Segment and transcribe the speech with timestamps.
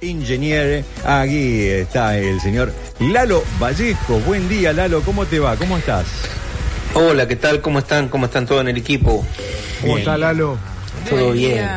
[0.00, 4.20] Ingeniero, aquí está el señor Lalo Vallejo.
[4.20, 5.56] Buen día, Lalo, ¿cómo te va?
[5.56, 6.06] ¿Cómo estás?
[6.94, 7.60] Hola, ¿qué tal?
[7.60, 8.08] ¿Cómo están?
[8.08, 9.26] ¿Cómo están todos en el equipo?
[9.80, 9.98] ¿Cómo Bien.
[9.98, 10.56] está Lalo?
[11.10, 11.68] Todo bien.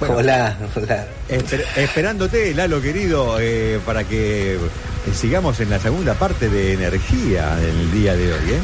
[0.00, 1.06] Hola, hola.
[1.30, 4.58] Esper- esperándote, Lalo querido, eh, para que eh,
[5.14, 8.58] sigamos en la segunda parte de energía del día de hoy, ¿eh?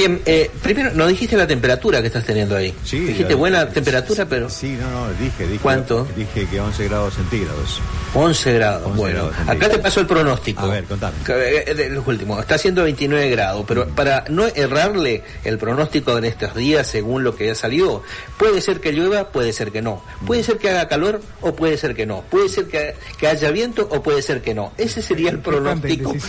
[0.00, 2.74] Bien, eh, primero, no dijiste la temperatura que estás teniendo ahí.
[2.84, 5.58] Sí, dijiste lo- buena temperatura, pero Sí, no, no, dije, dije.
[5.62, 6.08] ¿Cuánto?
[6.16, 7.80] Dije que 11 grados centígrados.
[8.14, 8.86] 11 grados.
[8.86, 10.62] 11 bueno, grados acá te paso el pronóstico.
[10.62, 11.16] A ver, contame.
[11.26, 12.40] Que, eh, de los últimos.
[12.40, 17.36] Está haciendo 29 grados, pero para no errarle el pronóstico de estos días según lo
[17.36, 18.02] que ha salido,
[18.38, 20.02] puede ser que llueva, puede ser que no.
[20.26, 22.22] Puede ser que haga calor o puede ser que no.
[22.22, 24.72] Puede ser que, que haya viento o puede ser que no.
[24.78, 26.14] Ese sería el pronóstico.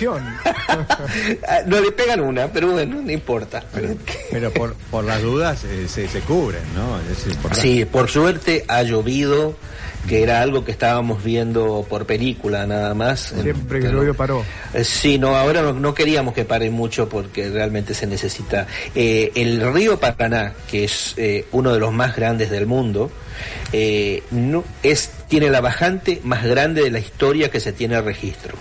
[1.47, 3.61] Ah, no le pegan una, pero bueno, no importa.
[3.73, 3.95] Pero,
[4.31, 7.00] pero por, por las dudas eh, se, se cubren, ¿no?
[7.12, 7.62] Es importante.
[7.62, 9.56] Sí, por suerte ha llovido,
[10.08, 13.34] que era algo que estábamos viendo por película nada más.
[13.42, 14.44] Siempre que Pero- llovió paró.
[14.73, 18.67] Eh, Sí, no, ahora no, no queríamos que pare mucho porque realmente se necesita.
[18.95, 23.12] Eh, el río Paraná, que es eh, uno de los más grandes del mundo,
[23.73, 28.56] eh, no, es, tiene la bajante más grande de la historia que se tiene registro.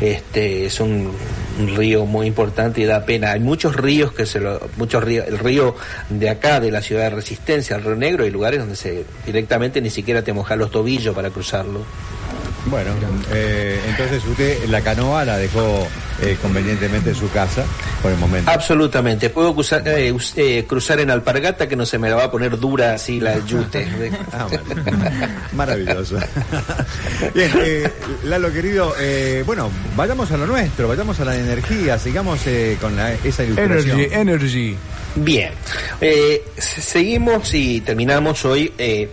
[0.00, 1.12] Este es un,
[1.60, 3.32] un río muy importante y da pena.
[3.32, 5.74] Hay muchos ríos que se lo, muchos ríos, el río
[6.08, 9.80] de acá de la ciudad de Resistencia, el Río Negro, hay lugares donde se directamente
[9.80, 11.80] ni siquiera te mojas los tobillos para cruzarlo.
[12.66, 12.90] Bueno,
[13.32, 15.86] eh, entonces usted la canoa la dejó
[16.22, 17.64] eh, convenientemente en su casa
[18.02, 18.50] por el momento.
[18.50, 19.30] Absolutamente.
[19.30, 22.58] Puedo cruzar, eh, eh, cruzar en alpargata que no se me la va a poner
[22.58, 23.86] dura así la yute.
[24.32, 24.46] Ah.
[25.52, 26.18] Maravilloso.
[27.34, 27.90] Bien, eh,
[28.24, 32.96] Lalo querido, eh, bueno, vayamos a lo nuestro, vayamos a la energía, sigamos eh, con
[32.96, 33.98] la- esa ilustración.
[34.00, 34.76] Energy, energy.
[35.16, 35.52] Bien,
[36.00, 39.08] eh, se- seguimos y terminamos hoy eh,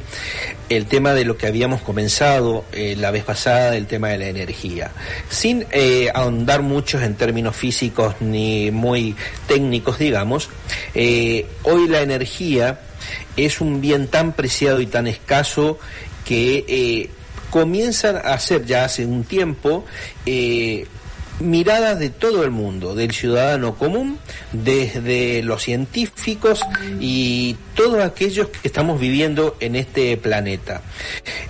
[0.70, 4.28] el tema de lo que habíamos comenzado eh, la vez pasada, el tema de la
[4.28, 4.92] energía.
[5.30, 9.16] Sin eh, ahondar muchos en términos físicos ni muy
[9.48, 10.50] técnicos, digamos,
[10.94, 12.80] eh, hoy la energía
[13.36, 15.80] es un bien tan preciado y tan escaso
[16.24, 17.10] que eh,
[17.50, 19.86] comienzan a ser ya hace un tiempo
[20.26, 20.86] eh,
[21.40, 24.18] miradas de todo el mundo, del ciudadano común,
[24.52, 26.62] desde los científicos
[27.00, 30.82] y todos aquellos que estamos viviendo en este planeta.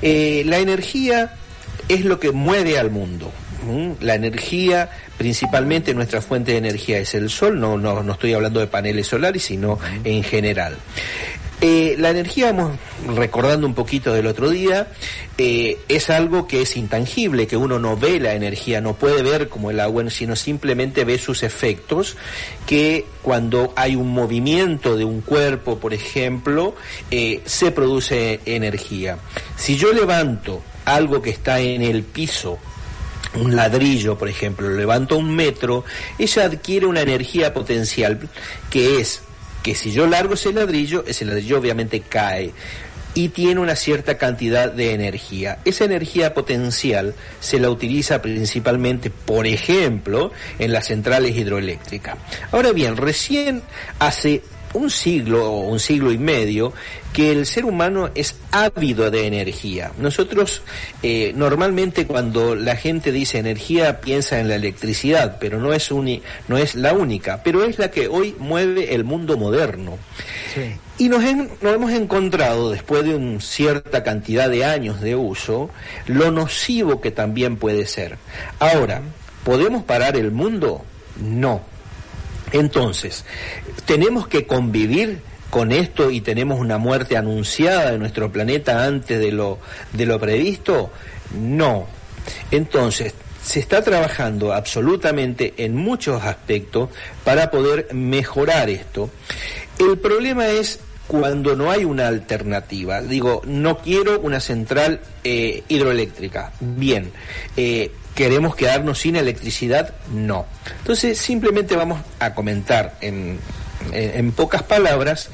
[0.01, 1.35] La energía
[1.87, 3.31] es lo que mueve al mundo.
[3.99, 8.59] La energía, principalmente nuestra fuente de energía es el sol, no, no, no estoy hablando
[8.59, 10.77] de paneles solares, sino en general.
[11.59, 12.55] Eh, la energía,
[13.15, 14.89] recordando un poquito del otro día,
[15.39, 19.49] eh, es algo que es intangible, que uno no ve la energía, no puede ver
[19.49, 22.15] como el agua, sino simplemente ve sus efectos,
[22.67, 26.75] que cuando hay un movimiento de un cuerpo, por ejemplo,
[27.09, 29.17] eh, se produce energía.
[29.55, 32.59] Si yo levanto algo que está en el piso,
[33.37, 35.83] un ladrillo, por ejemplo, lo levanto un metro,
[36.17, 38.19] ella adquiere una energía potencial
[38.69, 39.21] que es
[39.63, 42.53] que si yo largo ese ladrillo, ese ladrillo obviamente cae
[43.13, 45.57] y tiene una cierta cantidad de energía.
[45.65, 52.15] Esa energía potencial se la utiliza principalmente, por ejemplo, en las centrales hidroeléctricas.
[52.51, 53.63] Ahora bien, recién
[53.97, 56.73] hace un siglo o un siglo y medio
[57.13, 59.91] que el ser humano es ávido de energía.
[59.99, 60.61] Nosotros
[61.01, 66.21] eh, normalmente cuando la gente dice energía piensa en la electricidad, pero no es, uni-
[66.47, 69.97] no es la única, pero es la que hoy mueve el mundo moderno.
[70.53, 70.75] Sí.
[70.99, 75.69] Y nos, en- nos hemos encontrado, después de una cierta cantidad de años de uso,
[76.07, 78.17] lo nocivo que también puede ser.
[78.59, 79.01] Ahora,
[79.43, 80.83] ¿podemos parar el mundo?
[81.19, 81.61] No.
[82.51, 83.25] Entonces,
[83.85, 89.31] ¿tenemos que convivir con esto y tenemos una muerte anunciada de nuestro planeta antes de
[89.31, 89.59] lo,
[89.93, 90.91] de lo previsto?
[91.33, 91.87] No.
[92.51, 96.89] Entonces, se está trabajando absolutamente en muchos aspectos
[97.23, 99.09] para poder mejorar esto.
[99.79, 103.01] El problema es cuando no hay una alternativa.
[103.01, 106.51] Digo, no quiero una central eh, hidroeléctrica.
[106.59, 107.11] Bien.
[107.55, 109.93] Eh, ¿Queremos quedarnos sin electricidad?
[110.11, 110.47] No.
[110.79, 113.37] Entonces, simplemente vamos a comentar en,
[113.91, 115.29] en- en pocas palabras,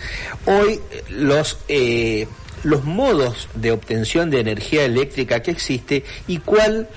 [0.45, 2.27] hoy los, eh,
[2.63, 6.89] los modos de obtención de energía eléctrica que existe y cuál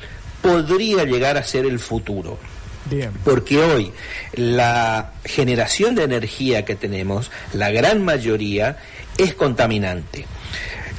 [0.43, 2.37] podría llegar a ser el futuro.
[3.25, 3.93] Porque hoy
[4.35, 8.77] la generación de energía que tenemos, la gran mayoría,
[9.19, 10.27] es contaminante.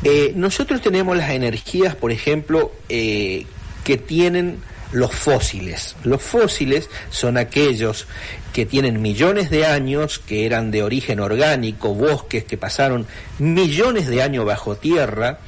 [0.05, 3.45] Eh, nosotros tenemos las energías, por ejemplo, eh,
[3.83, 4.59] que tienen
[4.91, 5.95] los fósiles.
[6.03, 8.07] Los fósiles son aquellos
[8.53, 13.05] que tienen millones de años, que eran de origen orgánico, bosques que pasaron
[13.39, 15.39] millones de años bajo tierra.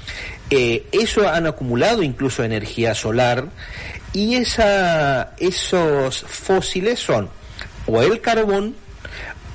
[0.49, 3.49] Eh, eso han acumulado incluso energía solar
[4.13, 7.29] y esa, esos fósiles son
[7.85, 8.75] o el carbón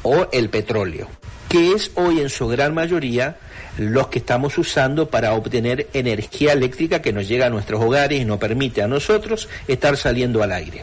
[0.02, 1.08] o el petróleo,
[1.54, 3.36] que es hoy en su gran mayoría
[3.78, 8.24] los que estamos usando para obtener energía eléctrica que nos llega a nuestros hogares y
[8.24, 10.82] nos permite a nosotros estar saliendo al aire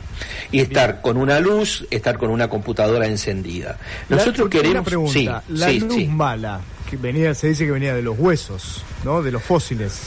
[0.50, 3.80] y estar con una luz, estar con una computadora encendida.
[4.08, 8.82] Nosotros queremos pregunta, la luz mala que venía se dice que venía de los huesos,
[9.04, 9.22] ¿no?
[9.22, 10.04] De los fósiles.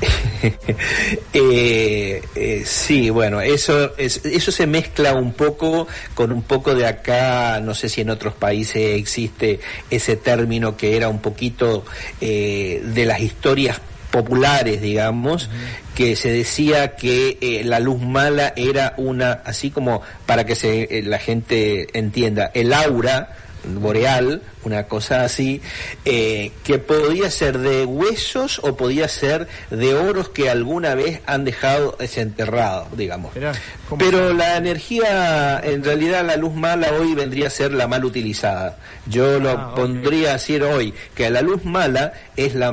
[1.32, 7.60] Eh, eh, sí, bueno, eso, eso se mezcla un poco con un poco de acá,
[7.60, 9.60] no sé si en otros países existe
[9.90, 11.84] ese término que era un poquito
[12.20, 13.80] eh, de las historias
[14.10, 15.50] populares, digamos,
[15.94, 21.18] que se decía que la luz mala era una, así como para que se, la
[21.18, 25.60] gente entienda, el aura boreal, una cosa así,
[26.04, 31.44] eh, que podía ser de huesos o podía ser de oros que alguna vez han
[31.44, 33.32] dejado desenterrado, digamos.
[33.98, 38.78] Pero la energía, en realidad la luz mala hoy vendría a ser la mal utilizada.
[39.06, 42.72] Yo lo ah, pondría así hoy, que la luz mala es la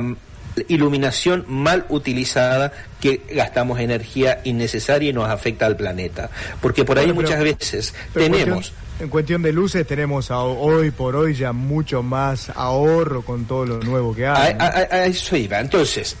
[0.68, 6.30] iluminación mal utilizada que gastamos energía innecesaria y nos afecta al planeta.
[6.60, 8.72] Porque por ahí muchas veces tenemos...
[9.02, 13.80] En cuestión de luces tenemos hoy por hoy ya mucho más ahorro con todo lo
[13.80, 14.54] nuevo que hay.
[14.56, 15.58] A, eso iba.
[15.58, 16.16] Entonces,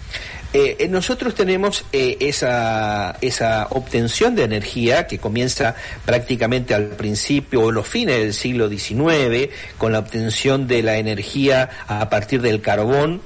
[0.52, 7.62] eh, eh, nosotros tenemos eh, esa, esa obtención de energía que comienza prácticamente al principio
[7.62, 12.60] o los fines del siglo XIX con la obtención de la energía a partir del
[12.60, 13.22] carbón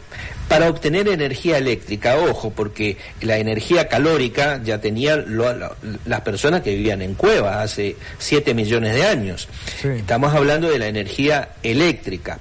[0.49, 2.19] para obtener energía eléctrica.
[2.19, 5.39] Ojo, porque la energía calórica ya tenían
[6.05, 9.49] las personas que vivían en cuevas hace 7 millones de años.
[9.83, 12.39] Estamos hablando de la energía eléctrica.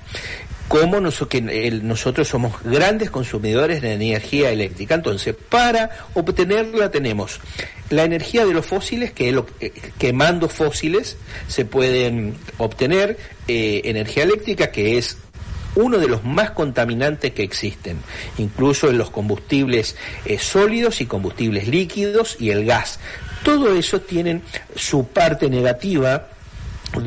[0.68, 4.96] Como nosotros somos grandes consumidores de energía eléctrica.
[4.96, 7.40] Entonces, para obtenerla tenemos
[7.92, 11.18] la energía de los fósiles, que es lo, eh, quemando fósiles
[11.48, 13.18] se pueden obtener
[13.48, 15.18] eh, energía eléctrica, que es
[15.76, 17.98] uno de los más contaminantes que existen,
[18.38, 19.96] incluso en los combustibles
[20.26, 23.00] eh, sólidos y combustibles líquidos y el gas.
[23.44, 24.42] Todo eso tiene
[24.76, 26.30] su parte negativa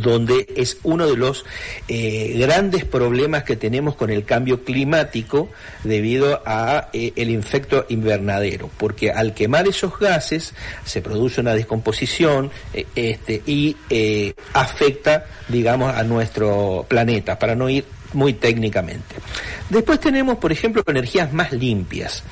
[0.02, 1.46] donde es uno de los
[1.86, 5.48] eh, grandes problemas que tenemos con el cambio climático
[5.82, 10.52] debido a eh, el infecto invernadero, porque al quemar esos gases
[10.84, 12.50] se produce una descomposición
[12.94, 13.76] este, y
[14.52, 19.16] afecta, digamos, a nuestro planeta, para no ir muy técnicamente.
[19.68, 22.22] Después tenemos, por ejemplo, energías más limpias.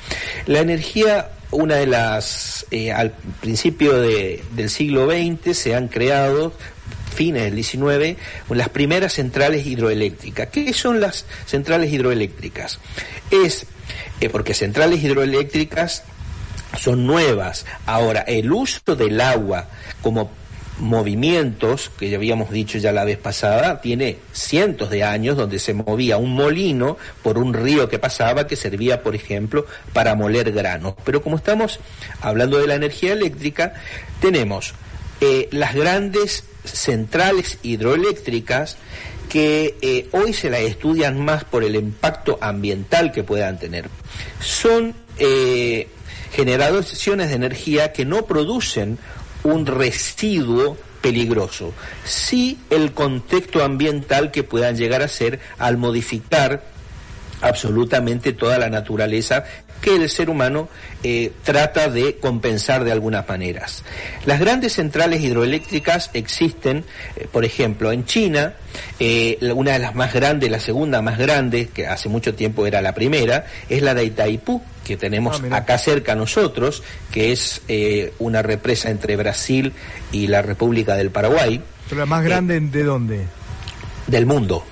[0.45, 6.53] La energía, una de las, eh, al principio del siglo XX se han creado
[7.13, 8.17] fines del 19,
[8.49, 10.49] las primeras centrales hidroeléctricas.
[10.49, 12.79] ¿Qué son las centrales hidroeléctricas?
[13.31, 13.65] Es
[14.21, 16.03] eh, porque centrales hidroeléctricas
[16.77, 17.65] son nuevas.
[17.85, 19.67] Ahora, el uso del agua
[20.01, 20.31] como
[20.79, 25.73] movimientos, que ya habíamos dicho ya la vez pasada, tiene cientos de años donde se
[25.73, 30.95] movía un molino por un río que pasaba que servía, por ejemplo, para moler granos.
[31.03, 31.79] Pero como estamos
[32.21, 33.73] hablando de la energía eléctrica,
[34.19, 34.73] tenemos
[35.21, 38.77] eh, las grandes centrales hidroeléctricas
[39.29, 43.89] que eh, hoy se las estudian más por el impacto ambiental que puedan tener.
[44.39, 45.89] Son eh,
[46.31, 48.97] generaciones de energía que no producen
[49.47, 51.73] un residuo peligroso,
[52.03, 56.63] sí el contexto ambiental que puedan llegar a ser al modificar
[57.41, 59.43] absolutamente toda la naturaleza
[59.81, 60.69] que el ser humano
[61.03, 63.83] eh, trata de compensar de algunas maneras.
[64.25, 66.83] Las grandes centrales hidroeléctricas existen,
[67.15, 68.53] eh, por ejemplo, en China,
[68.99, 72.81] eh, una de las más grandes, la segunda más grande, que hace mucho tiempo era
[72.81, 77.61] la primera, es la de Itaipú, que tenemos ah, acá cerca nosotros, que es
[78.19, 79.73] una represa entre Brasil
[80.11, 81.61] y la República del Paraguay.
[81.89, 83.25] ¿Pero la más grande de dónde?
[84.07, 84.63] Del mundo.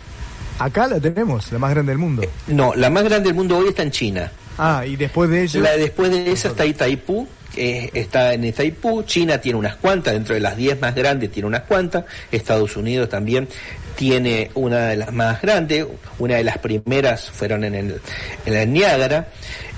[0.57, 2.23] Acá la tenemos, la más grande del mundo.
[2.47, 4.31] no, la más grande del mundo hoy está en China.
[4.57, 5.59] Ah, y después de ella.
[5.59, 10.41] La, después de esa está Itaipú, está en Itaipú, China tiene unas cuantas, dentro de
[10.41, 13.49] las 10 más grandes tiene unas cuantas, Estados Unidos también
[13.95, 15.85] tiene una de las más grandes,
[16.19, 18.01] una de las primeras fueron en el,
[18.45, 19.29] en Niágara.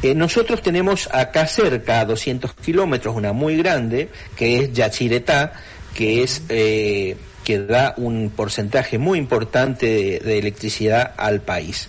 [0.03, 5.53] Eh, nosotros tenemos acá cerca, a 200 kilómetros, una muy grande, que es Yachiretá,
[5.93, 6.43] que es...
[6.49, 11.87] Eh, que da un porcentaje muy importante de, electricidad al país.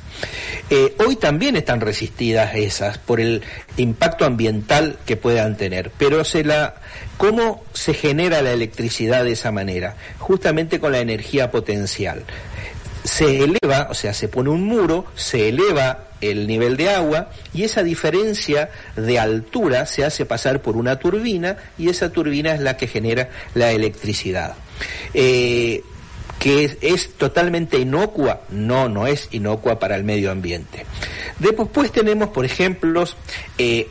[0.71, 3.43] Eh, hoy también están resistidas esas por el
[3.77, 6.77] impacto ambiental que puedan tener, pero se la,
[7.17, 9.97] ¿cómo se genera la electricidad de esa manera?
[10.21, 12.23] Justamente con la energía potencial
[13.03, 17.65] se eleva, o sea, se pone un muro, se eleva el nivel de agua y
[17.65, 22.77] esa diferencia de altura se hace pasar por una turbina y esa turbina es la
[22.77, 24.55] que genera la electricidad.
[25.15, 25.83] Eh,
[26.39, 30.87] que es, totalmente inocua, no, no es inocua para el medio ambiente.
[31.41, 33.03] Después tenemos, por ejemplo,
[33.59, 33.89] eh,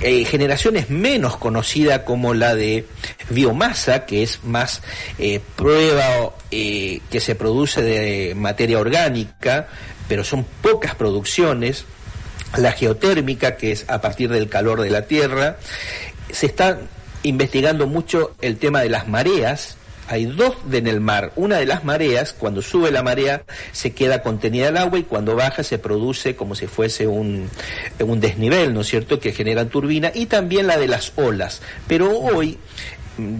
[0.00, 2.86] eh, generaciones menos conocidas como la de
[3.28, 4.80] biomasa, que es más
[5.54, 9.68] prueba que se produce de materia orgánica,
[10.08, 11.84] pero son pocas producciones,
[12.56, 15.56] la geotérmica, que es a partir del calor de la Tierra,
[16.30, 16.78] se está
[17.22, 19.76] investigando mucho el tema de las mareas,
[20.08, 21.32] hay dos en el mar.
[21.36, 25.36] Una de las mareas, cuando sube la marea, se queda contenida el agua y cuando
[25.36, 27.48] baja se produce como si fuese un,
[28.00, 30.10] un desnivel, ¿no es cierto?, que generan turbina.
[30.14, 31.62] Y también la de las olas.
[31.86, 32.58] Pero hoy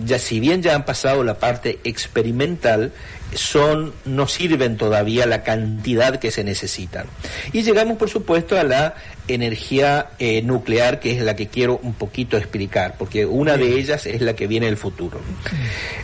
[0.05, 2.93] ya si bien ya han pasado la parte experimental,
[3.35, 7.07] son no sirven todavía la cantidad que se necesitan.
[7.53, 8.95] Y llegamos, por supuesto, a la
[9.29, 14.07] energía eh, nuclear, que es la que quiero un poquito explicar, porque una de ellas
[14.07, 15.21] es la que viene del futuro.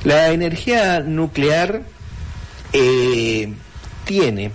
[0.04, 1.82] La energía nuclear
[2.72, 3.52] eh,
[4.04, 4.52] tiene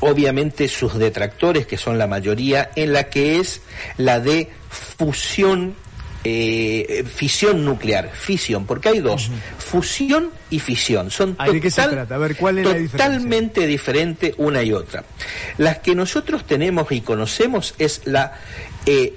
[0.00, 3.60] obviamente sus detractores, que son la mayoría, en la que es
[3.96, 5.76] la de fusión
[6.24, 14.72] eh, fisión nuclear, fisión, porque hay dos, fusión y fisión, son totalmente diferentes una y
[14.72, 15.04] otra.
[15.58, 18.38] Las que nosotros tenemos y conocemos es la
[18.86, 19.14] eh,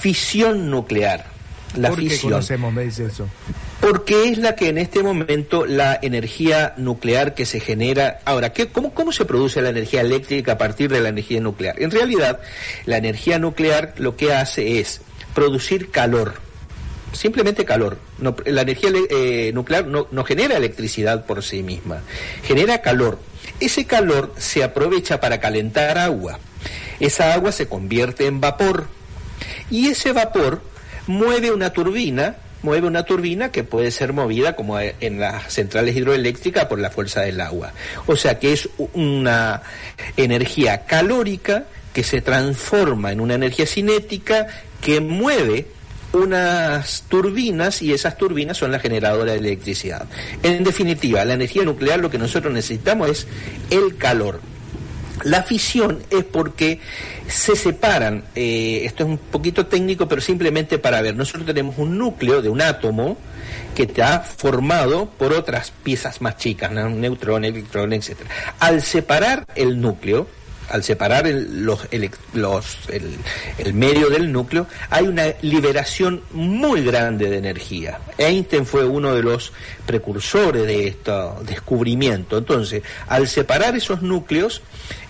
[0.00, 1.32] fisión nuclear.
[1.76, 2.18] La ¿Por fisión.
[2.18, 3.26] qué conocemos, me dice eso?
[3.80, 8.20] Porque es la que en este momento la energía nuclear que se genera.
[8.26, 11.82] Ahora, ¿qué, cómo, ¿cómo se produce la energía eléctrica a partir de la energía nuclear?
[11.82, 12.40] En realidad,
[12.84, 15.00] la energía nuclear lo que hace es
[15.34, 16.34] producir calor,
[17.12, 17.98] simplemente calor.
[18.46, 22.02] la energía eh, nuclear no, no genera electricidad por sí misma,
[22.42, 23.18] genera calor.
[23.60, 26.38] Ese calor se aprovecha para calentar agua.
[27.00, 28.86] Esa agua se convierte en vapor
[29.70, 30.62] y ese vapor
[31.06, 36.66] mueve una turbina mueve una turbina que puede ser movida como en las centrales hidroeléctricas
[36.66, 37.72] por la fuerza del agua.
[38.06, 39.62] O sea que es una
[40.16, 44.46] energía calórica que se transforma en una energía cinética
[44.80, 45.66] que mueve
[46.12, 50.06] unas turbinas y esas turbinas son la generadora de electricidad.
[50.42, 53.26] En definitiva, la energía nuclear lo que nosotros necesitamos es
[53.70, 54.40] el calor.
[55.24, 56.80] La fisión es porque
[57.28, 61.96] se separan, eh, esto es un poquito técnico, pero simplemente para ver, nosotros tenemos un
[61.96, 63.16] núcleo de un átomo
[63.74, 68.16] que está formado por otras piezas más chicas, un neutrón, electrón, etc.
[68.58, 70.26] Al separar el núcleo,
[70.68, 71.86] al separar el, los,
[72.32, 72.78] los,
[73.58, 78.00] el, medio del núcleo, hay una liberación muy grande de energía.
[78.18, 79.52] Einstein fue uno de los
[79.86, 81.12] precursores de este
[81.44, 82.38] descubrimiento.
[82.38, 84.62] Entonces, al separar esos núcleos,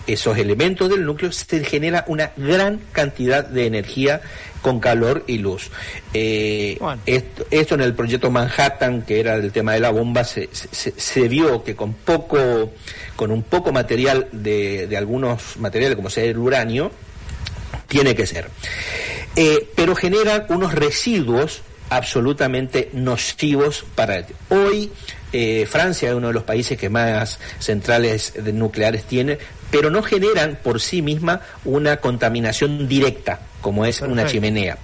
[0.06, 4.20] esos elementos del núcleo, se genera una gran cantidad de energía
[4.62, 5.70] con calor y luz.
[6.14, 11.28] Eh, esto, en el proyecto Manhattan, que era el tema de la bomba, se, se,
[11.28, 12.72] vio que con poco,
[13.16, 16.90] con un poco material de, de algunos materiales, como sea el uranio,
[17.88, 18.48] tiene que ser.
[19.36, 24.90] Eh, pero generan unos residuos absolutamente nocivos para hoy
[25.32, 29.38] eh, Francia es uno de los países que más centrales nucleares tiene
[29.72, 34.76] pero no generan por sí misma una contaminación directa, como es una chimenea.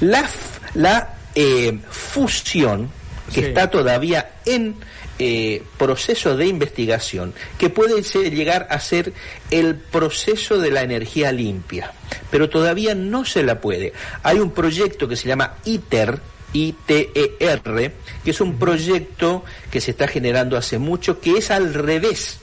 [0.00, 0.28] La,
[0.74, 2.90] la eh, fusión,
[3.32, 4.76] que está todavía en
[5.18, 9.14] eh, proceso de investigación, que puede llegar a ser
[9.50, 11.92] el proceso de la energía limpia,
[12.30, 13.94] pero todavía no se la puede.
[14.22, 16.20] Hay un proyecto que se llama ITER,
[16.52, 17.92] ITER,
[18.24, 22.40] que es un proyecto que se está generando hace mucho, que es al revés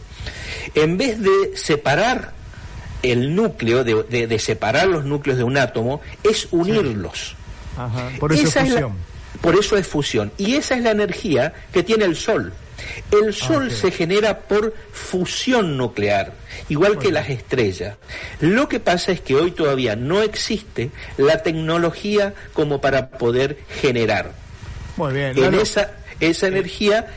[0.74, 2.34] en vez de separar
[3.04, 7.36] el núcleo, de, separar los núcleos de un átomo, es unirlos.
[8.20, 8.94] Por eso es fusión.
[9.42, 10.32] por eso es fusión.
[10.38, 12.54] Y esa es la energía que tiene el Sol.
[13.12, 16.34] El Sol se genera por fusión nuclear,
[16.70, 17.98] igual que las estrellas.
[18.40, 24.34] Lo que pasa es que hoy todavía no existe la tecnología como para poder generar.
[24.98, 25.38] Muy bien.
[25.38, 27.08] En esa, esa energía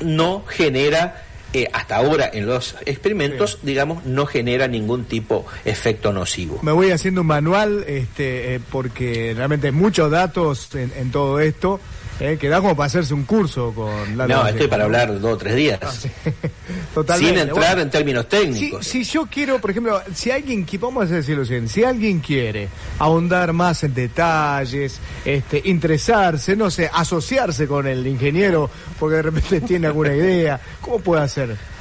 [0.00, 6.12] no genera eh, hasta ahora en los experimentos, digamos, no genera ningún tipo de efecto
[6.12, 6.58] nocivo.
[6.62, 11.38] Me voy haciendo un manual este, eh, porque realmente hay muchos datos en, en todo
[11.38, 11.80] esto.
[12.20, 15.34] Eh, que da como para hacerse un curso con la No, estoy para hablar dos
[15.34, 15.80] o tres días.
[15.82, 15.92] Ah,
[16.94, 17.40] Totalmente.
[17.40, 18.86] Sin entrar en términos técnicos.
[18.86, 22.68] Si, yo quiero, por ejemplo, si alguien, vamos a decirlo bien, si alguien quiere
[23.00, 29.60] ahondar más en detalles, este, interesarse, no sé, asociarse con el ingeniero porque de repente
[29.66, 31.73] tiene alguna idea, ¿cómo puede hacer?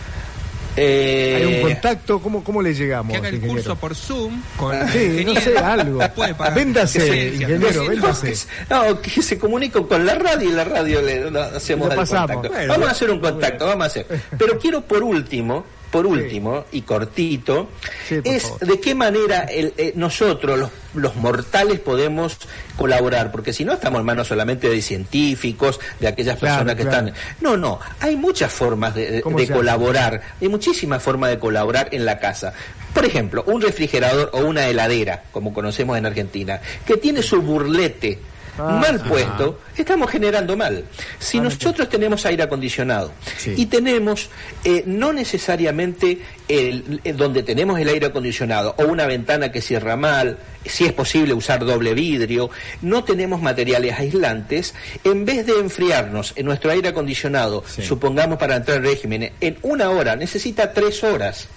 [0.76, 2.20] Eh, ¿Hay un contacto?
[2.20, 3.12] ¿Cómo, cómo le llegamos?
[3.12, 6.00] Que haga el curso por Zoom con Sí, no sé, algo.
[6.56, 8.48] Véndase, ingeniero, véndase.
[8.70, 12.50] No, que se comunique con la radio y la radio le hacemos el contacto.
[12.68, 14.08] vamos a hacer un contacto, vamos a hacer.
[14.38, 17.70] Pero quiero por último por último, y cortito,
[18.10, 22.40] es de qué manera eh, nosotros, los, los, mortales, podemos
[22.76, 27.14] colaborar, porque si no estamos en manos solamente de científicos, de aquellas personas que están...
[27.42, 32.18] No, no, hay muchas formas de, de colaborar, hay muchísimas formas de colaborar en la
[32.18, 32.56] casa.
[32.92, 38.18] Por ejemplo, un refrigerador o una heladera, como conocemos en Argentina, que tiene su burlete,
[38.58, 40.86] Ah, mal puesto, estamos generando mal.
[41.18, 43.12] Si ah, nosotros tenemos aire acondicionado
[43.46, 44.30] y tenemos
[44.64, 50.38] eh, no necesariamente el, donde tenemos el aire acondicionado o una ventana que cierra mal,
[50.66, 52.50] si es posible usar doble vidrio,
[52.82, 54.74] no tenemos materiales aislantes,
[55.04, 59.90] en vez de enfriarnos en nuestro aire acondicionado, supongamos para entrar en régimen, en una
[59.90, 61.48] hora, necesita tres horas.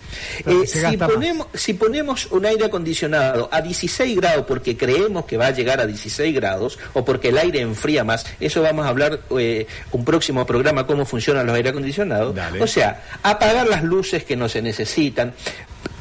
[0.47, 5.49] Eh, si, ponemos, si ponemos un aire acondicionado a 16 grados porque creemos que va
[5.49, 9.21] a llegar a 16 grados o porque el aire enfría más, eso vamos a hablar
[9.39, 12.37] eh, un próximo programa cómo funcionan los aire acondicionados.
[12.61, 14.76] O sea, apagar las luces que no se necesitan.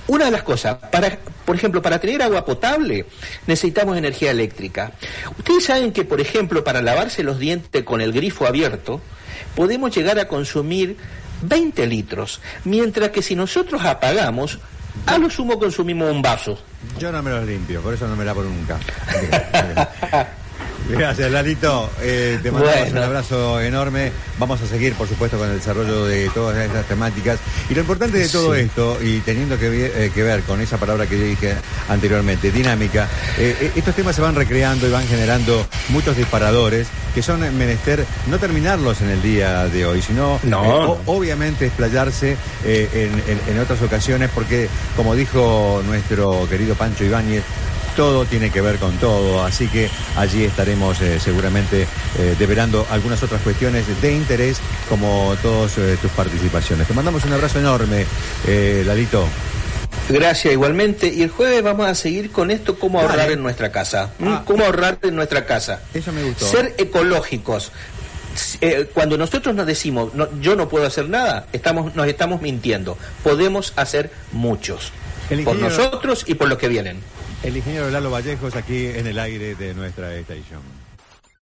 [0.08, 3.06] Una de las cosas, para, por ejemplo, para tener agua potable
[3.48, 4.92] necesitamos energía eléctrica.
[5.38, 9.02] Ustedes saben que, por ejemplo, para lavarse los dientes con el grifo abierto,
[9.56, 10.98] podemos llegar a consumir
[11.42, 14.60] 20 litros, mientras que si nosotros apagamos,
[15.08, 16.58] a lo sumo consumimos un vaso.
[17.00, 18.80] Yo no me los limpio, por eso no me lavo nunca.
[20.90, 21.90] Gracias, Lalito.
[22.02, 24.12] Eh, te mandamos un abrazo enorme.
[24.38, 27.40] Vamos a seguir, por supuesto, con el desarrollo de todas esas temáticas.
[27.70, 31.18] Y lo importante de todo esto, y teniendo eh, que, ver con esa palabra que
[31.18, 31.56] yo dije
[31.90, 37.40] anteriormente, dinámica, eh, estos temas se van recreando y van generando muchos disparadores que son
[37.58, 40.40] menester no terminarlos en el día de hoy, sino
[41.06, 43.12] obviamente explayarse en,
[43.48, 44.68] en otras ocasiones, porque,
[44.98, 47.44] como dijo nuestro querido Pancho Ibáñez,
[47.96, 53.22] todo tiene que ver con todo, así que allí estaremos eh, seguramente eh, deberando algunas
[53.24, 56.88] otras cuestiones de interés como todas eh, tus participaciones.
[56.88, 58.06] Te mandamos un abrazo enorme,
[58.86, 59.28] Lalito.
[60.10, 61.08] Gracias igualmente.
[61.08, 64.12] Y el jueves vamos a seguir con esto, cómo ahorrar en nuestra casa.
[64.24, 64.44] Ah.
[64.46, 65.82] ¿Cómo ahorrar en nuestra casa?
[65.94, 66.46] Eso me gustó.
[66.46, 67.72] Ser ecológicos.
[68.94, 72.98] cuando nosotros nos decimos yo no puedo hacer nada, estamos, nos estamos mintiendo.
[73.24, 74.92] Podemos hacer muchos.
[75.44, 77.02] Por nosotros y por los que vienen
[77.46, 80.62] el ingeniero Lalo Vallejos aquí en el aire de nuestra estación.